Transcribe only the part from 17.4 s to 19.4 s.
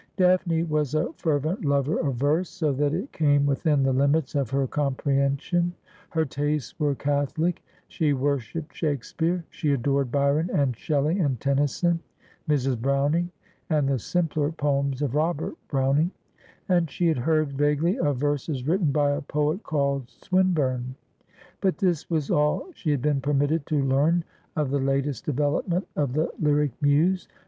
vaguely of verses written by a